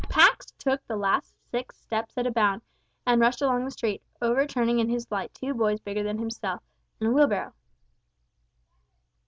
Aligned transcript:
Pax 0.09 0.47
took 0.57 0.83
the 0.87 0.95
last 0.95 1.35
six 1.51 1.77
steps 1.77 2.17
at 2.17 2.25
a 2.25 2.31
bound, 2.31 2.63
and 3.05 3.21
rushed 3.21 3.39
along 3.43 3.65
the 3.65 3.69
street, 3.69 4.01
overturning 4.19 4.79
in 4.79 4.89
his 4.89 5.05
flight 5.05 5.31
two 5.31 5.53
boys 5.53 5.79
bigger 5.79 6.01
than 6.01 6.17
himself, 6.17 6.63
and 6.99 7.07
a 7.07 7.11
wheelbarrow. 7.11 7.53